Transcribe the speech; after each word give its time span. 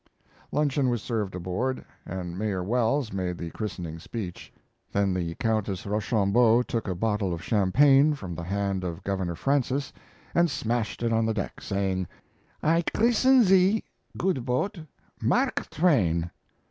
Luncheon 0.51 0.89
was 0.89 1.03
served 1.03 1.35
aboard, 1.35 1.85
and 2.07 2.35
Mayor 2.35 2.63
Wells 2.63 3.13
made 3.13 3.37
the 3.37 3.51
christening 3.51 3.99
speech; 3.99 4.51
then 4.91 5.13
the 5.13 5.35
Countess 5.35 5.85
Rochambeau 5.85 6.63
took 6.63 6.87
a 6.87 6.95
bottle 6.95 7.35
of 7.35 7.43
champagne 7.43 8.15
from 8.15 8.33
the 8.33 8.41
hand 8.41 8.83
of 8.83 9.03
Governor 9.03 9.35
Francis 9.35 9.93
and 10.33 10.49
smashed 10.49 11.03
it 11.03 11.13
on 11.13 11.27
the 11.27 11.35
deck, 11.35 11.61
saying, 11.61 12.07
"I 12.63 12.81
christen 12.95 13.43
thee, 13.45 13.83
good 14.17 14.43
boat, 14.43 14.79
Mark 15.21 15.69
Twain." 15.69 16.31